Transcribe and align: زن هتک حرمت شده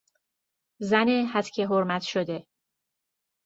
زن 0.89 1.07
هتک 1.31 1.59
حرمت 1.59 2.01
شده 2.01 2.47